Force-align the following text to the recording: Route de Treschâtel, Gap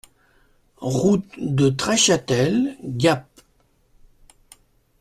Route 0.83 1.31
de 1.37 1.69
Treschâtel, 1.69 2.75
Gap 2.83 3.27